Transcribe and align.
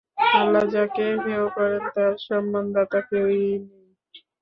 আল্লাহ 0.35 0.63
যাকে 0.73 1.05
হেয় 1.23 1.47
করেন 1.55 1.83
তার 1.95 2.13
সম্মানদাতা 2.27 2.99
কেউই 3.09 3.41
নেই। 3.61 3.87